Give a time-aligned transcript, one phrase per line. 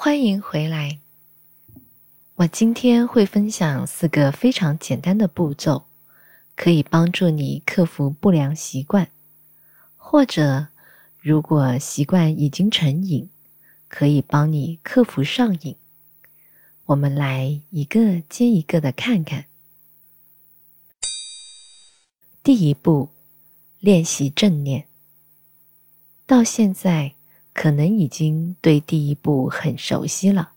[0.00, 1.00] 欢迎回来。
[2.36, 5.86] 我今天会分享四个非常简单的步骤，
[6.54, 9.10] 可以帮助你克服不良习惯，
[9.96, 10.68] 或者
[11.20, 13.28] 如果习惯已经成瘾，
[13.88, 15.74] 可以帮你克服上瘾。
[16.84, 19.46] 我们来一个接一个的看看。
[22.44, 23.08] 第一步，
[23.80, 24.86] 练习正念。
[26.24, 27.17] 到现在。
[27.58, 30.50] 可能已经对第一步很熟悉了。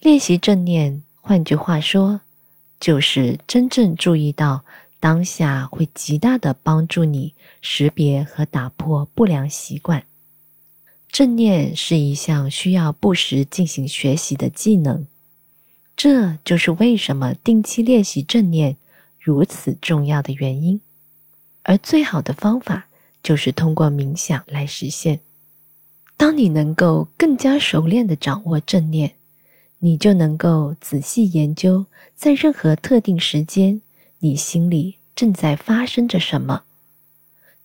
[0.00, 2.22] 练习正念，换句话说，
[2.80, 4.64] 就是真正注意到
[4.98, 10.06] 当下，会极大的帮助你识别和打破不良习惯。
[11.08, 15.06] 正念是一项需要不时进行学习的技能，
[15.94, 18.76] 这就是为什么定期练习正念
[19.20, 20.80] 如此重要的原因。
[21.62, 22.88] 而最好的方法
[23.22, 25.20] 就是通过冥想来实现。
[26.16, 29.14] 当你能够更加熟练的掌握正念，
[29.78, 33.82] 你就能够仔细研究在任何特定时间
[34.20, 36.62] 你心里正在发生着什么，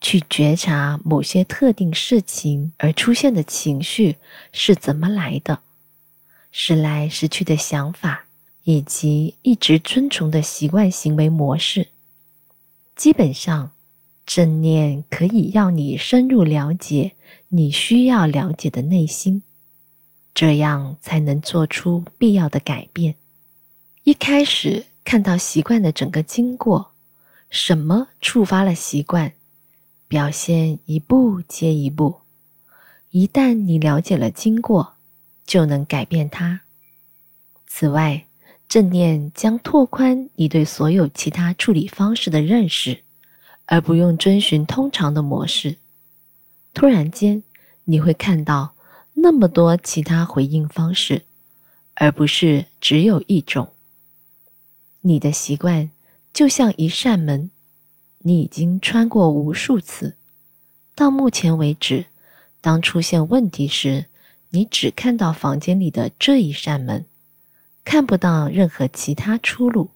[0.00, 4.16] 去觉察某些特定事情而出现的情绪
[4.52, 5.60] 是怎么来的，
[6.50, 8.26] 时来时去的想法，
[8.64, 11.88] 以及一直遵从的习惯行为模式。
[12.96, 13.70] 基本上，
[14.28, 17.12] 正念可以让你深入了解。
[17.48, 19.42] 你需要了解的内心，
[20.34, 23.14] 这样才能做出必要的改变。
[24.04, 26.92] 一开始看到习惯的整个经过，
[27.48, 29.32] 什么触发了习惯，
[30.08, 32.16] 表现一步接一步。
[33.10, 34.96] 一旦你了解了经过，
[35.46, 36.60] 就能改变它。
[37.66, 38.26] 此外，
[38.68, 43.02] 正念将拓宽你对所有其他处理方式的认识，
[43.70, 45.76] 而不用遵循通常的模式。
[46.72, 47.42] 突然间，
[47.84, 48.74] 你会看到
[49.12, 51.22] 那么多其他回应方式，
[51.94, 53.68] 而不是只有一种。
[55.02, 55.90] 你的习惯
[56.32, 57.50] 就像一扇门，
[58.20, 60.16] 你已经穿过无数次。
[60.94, 62.06] 到目前为止，
[62.62, 64.06] 当出现问题时，
[64.50, 67.04] 你只看到房间里的这一扇门，
[67.84, 69.90] 看不到任何其他出路。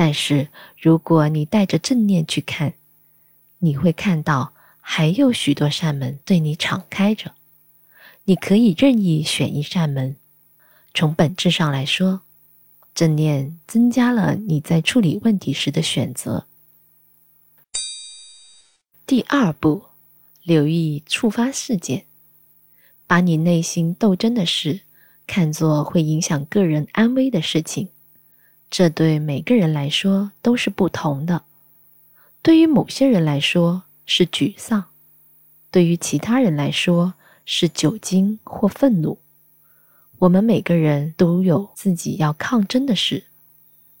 [0.00, 2.72] 但是，如果你带着正念去看，
[3.58, 4.54] 你会看到。
[4.80, 7.34] 还有许多扇门对你敞开着，
[8.24, 10.16] 你可以任意选一扇门。
[10.94, 12.22] 从本质上来说，
[12.94, 16.46] 正念增加了你在处理问题时的选择。
[19.06, 19.82] 第二步，
[20.42, 22.06] 留意触发事件，
[23.06, 24.80] 把你内心斗争的事
[25.26, 27.90] 看作会影响个人安危的事情。
[28.70, 31.42] 这对每个人来说都是不同的。
[32.40, 34.84] 对于某些人来说，是沮丧，
[35.70, 37.14] 对于其他人来说
[37.44, 39.18] 是酒精或愤怒。
[40.20, 43.24] 我们每个人都有自己要抗争的事。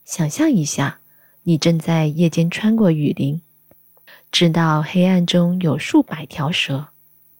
[0.04, 1.00] 想象一下，
[1.42, 3.40] 你正在夜间穿过雨林，
[4.30, 6.88] 知道黑暗中有数百条蛇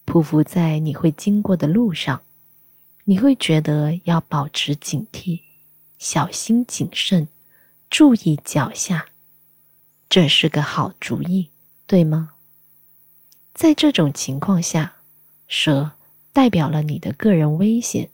[0.05, 2.21] 匍匐在你会经过的路上，
[3.05, 5.41] 你会觉得要保持警惕，
[6.01, 7.27] 小心谨慎，
[7.87, 9.09] 注意脚下。
[10.09, 11.51] 这是个好主意，
[11.85, 12.31] 对吗？
[13.53, 14.95] 在这种情况下，
[15.47, 15.91] 蛇
[16.33, 18.09] 代表了你的个人危险，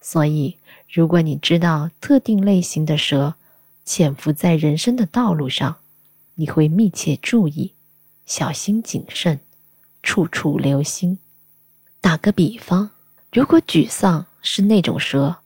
[0.00, 0.58] 所以
[0.88, 3.34] 如果你知道特定类型的蛇
[3.84, 5.78] 潜伏在人生的道路上，
[6.36, 7.74] 你会密切注意，
[8.26, 9.40] 小心谨慎，
[10.04, 11.18] 处处留心。
[12.00, 12.92] 打个比方，
[13.32, 15.38] 如果沮丧是那种蛇，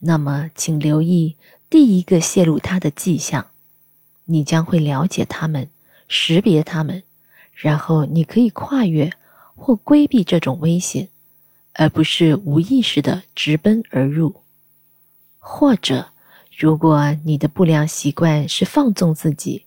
[0.00, 1.36] 那么请留意
[1.68, 3.46] 第一个泄露它的迹象，
[4.24, 5.70] 你将会了解它们，
[6.08, 7.02] 识别它们。
[7.54, 9.12] 然后你可以跨越
[9.54, 11.08] 或规避这种危险，
[11.74, 14.42] 而不是无意识的直奔而入。
[15.38, 16.08] 或者，
[16.56, 19.66] 如果你的不良习惯是放纵自己，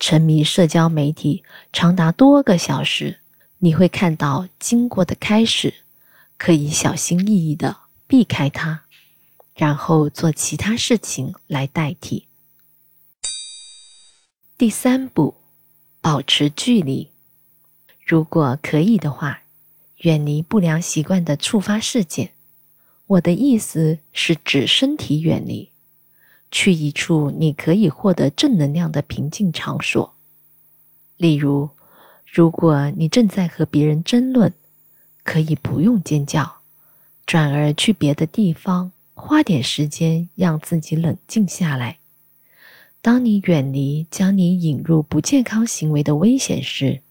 [0.00, 3.18] 沉迷社交媒体长达多个小时，
[3.58, 5.74] 你会看到经过的开始，
[6.36, 7.76] 可以小心翼翼的
[8.08, 8.82] 避开它，
[9.58, 12.28] 然后做其他事情来代替。
[14.56, 15.34] 第三步，
[16.00, 17.10] 保持距离。
[18.06, 19.42] 如果可以的话，
[19.98, 22.34] 远离不良习惯的触发事件。
[23.08, 25.70] 我的意思是指身体远离，
[26.52, 30.14] 去一处你可以获得正能量的平静场所。
[31.16, 31.70] 例如，
[32.24, 34.54] 如果你正在和别人争论，
[35.24, 36.60] 可以不用尖叫，
[37.26, 41.98] 转而去别的地方，花点时间让自己冷静下来。
[43.02, 47.02] 当你远离将你引入不健康行为的危险时，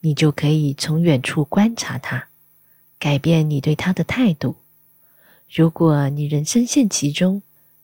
[0.00, 2.28] 你就可以从远处观察它，
[2.98, 4.56] 改变你对它的态度。
[5.52, 7.42] 如果你人深陷其中，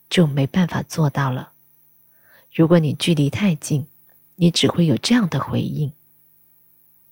[0.09, 1.53] 就没办法做到了。
[2.53, 3.87] 如果你距离太近，
[4.37, 5.93] 你只会有这样的回应：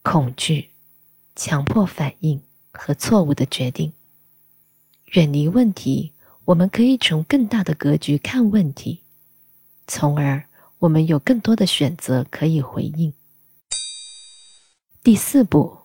[0.03, 0.71] 恐惧、
[1.35, 3.93] 强迫反应和错误的决定。
[5.13, 6.12] 远离问题，
[6.45, 9.03] 我们可以从更大的格局看问题，
[9.87, 10.45] 从而
[10.81, 13.13] 我们有更多的选择可以回应。
[15.05, 15.79] 第四步，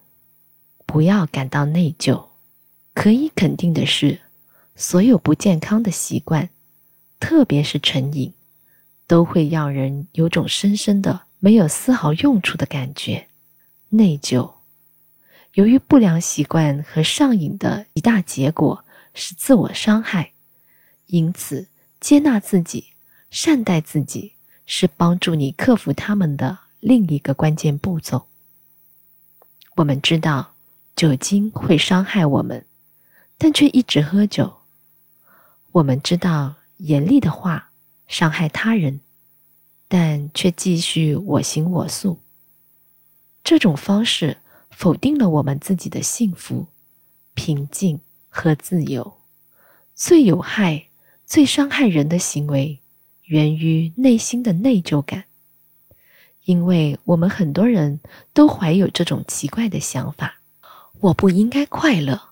[0.88, 2.26] 不要感到内疚。
[2.96, 4.22] 可以肯定的是，
[4.76, 6.50] 所有不健康的习惯，
[7.20, 8.34] 特别是成瘾，
[9.06, 13.28] 都会让人有种深深的没有丝毫用处的感觉。
[13.90, 14.54] 内疚，
[15.54, 18.84] 由于不良习惯和上瘾的一大结果
[19.14, 20.34] 是自我伤害，
[21.08, 21.68] 因此
[22.00, 22.94] 接纳自己、
[23.30, 24.34] 善待自己
[24.66, 28.28] 是帮助你克服他们的另一个关键步骤。
[29.76, 30.54] 我们知道
[30.96, 32.64] 酒精会伤害我们。
[33.40, 34.62] 但却一直喝酒。
[35.72, 37.72] 我们知道严厉的话
[38.08, 39.00] 伤害他人，
[39.88, 42.18] 但却继续我行我素。
[43.44, 44.38] 这种方式
[44.72, 46.66] 否定了我们自己的幸福、
[47.36, 49.20] 平静和自由。
[49.94, 50.87] 最有害、
[51.28, 52.80] 最伤害人的行为，
[53.26, 55.26] 源于内心的内疚感，
[56.46, 58.00] 因为我们很多人
[58.32, 60.40] 都怀有这种奇怪的想法：
[61.02, 62.30] 我不应该快乐。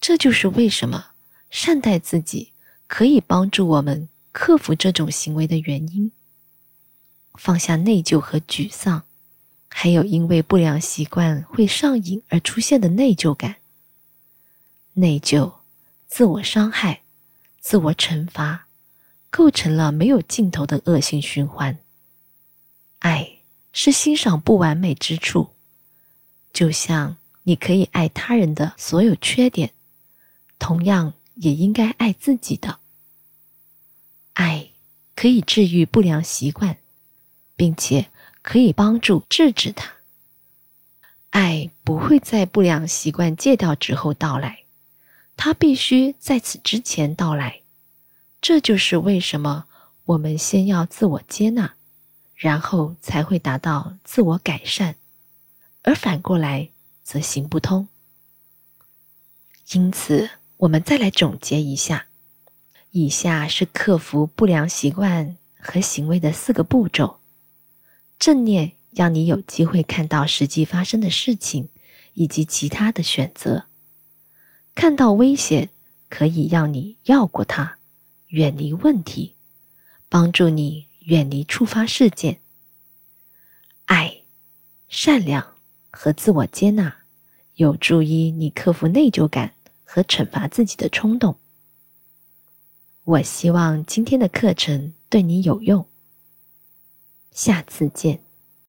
[0.00, 1.08] 这就是为什么
[1.50, 2.52] 善待自己
[2.86, 6.10] 可以帮助我们克服这种行为的原因。
[7.34, 9.02] 放下内疚和沮丧，
[9.68, 13.56] 还有因为不良习惯会上瘾而出现的内疚感。
[14.94, 15.56] 内疚、
[16.06, 17.02] 自我伤害、
[17.60, 18.66] 自我惩罚，
[19.30, 21.78] 构成了没有尽头的恶性循环。
[23.00, 23.38] 爱
[23.72, 25.50] 是欣赏不完美之处，
[26.52, 29.72] 就像你可以爱他人的所有缺点。
[30.58, 32.80] 同样也应该爱自己的。
[34.32, 34.70] 爱
[35.14, 36.78] 可以治愈不良习惯，
[37.54, 38.10] 并且
[38.42, 39.92] 可以帮助制止它。
[41.30, 44.64] 爱不会在不良习惯戒掉之后到来，
[45.38, 47.62] 它必须在此之前到来。
[48.42, 49.64] 这就是为什么
[50.04, 51.76] 我们先要自我接纳，
[52.34, 54.96] 然后才会达到自我改善，
[55.80, 56.68] 而反过来
[57.02, 57.88] 则行不通。
[59.72, 60.28] 因此。
[60.62, 62.08] 我们再来总结一下，
[62.90, 67.20] 以下是克服不良习惯和行为的四个步骤。
[68.18, 71.68] 正念让你有机会看到实际发生的事情
[72.14, 73.66] 以及其他的选择，
[74.78, 75.70] 看到危险
[76.08, 77.78] 可以让你绕过它，
[78.28, 79.34] 远离问题，
[80.08, 82.40] 帮助你远离触发事件。
[83.86, 84.22] 爱、
[84.88, 85.56] 善良
[85.90, 86.98] 和自我接纳
[87.56, 89.52] 有助于你克服内疚感。
[89.90, 91.38] 和惩罚自己的冲动。
[93.04, 95.88] 我希望今天的课程对你有用。
[97.32, 98.27] 下次见。